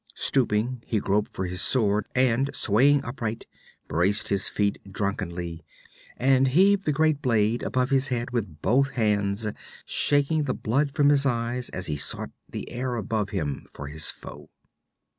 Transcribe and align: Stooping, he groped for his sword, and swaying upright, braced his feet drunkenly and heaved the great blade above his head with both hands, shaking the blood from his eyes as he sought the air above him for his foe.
Stooping, 0.15 0.81
he 0.87 0.99
groped 0.99 1.31
for 1.31 1.45
his 1.45 1.61
sword, 1.61 2.07
and 2.15 2.49
swaying 2.55 3.05
upright, 3.05 3.45
braced 3.87 4.29
his 4.29 4.47
feet 4.47 4.79
drunkenly 4.91 5.63
and 6.17 6.47
heaved 6.47 6.85
the 6.87 6.91
great 6.91 7.21
blade 7.21 7.61
above 7.61 7.91
his 7.91 8.07
head 8.07 8.31
with 8.31 8.63
both 8.63 8.89
hands, 8.97 9.45
shaking 9.85 10.45
the 10.45 10.55
blood 10.55 10.91
from 10.91 11.09
his 11.09 11.27
eyes 11.27 11.69
as 11.69 11.85
he 11.85 11.97
sought 11.97 12.31
the 12.49 12.67
air 12.71 12.95
above 12.95 13.29
him 13.29 13.67
for 13.71 13.85
his 13.89 14.09
foe. 14.09 14.49